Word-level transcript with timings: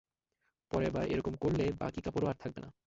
পরেরবার 0.71 1.05
এরকম 1.07 1.33
করলে, 1.35 1.65
বাকী 1.79 1.99
কাপড়ও 2.01 2.27
আর 2.27 2.37
থাকবে 2.39 2.59
না। 2.61 2.69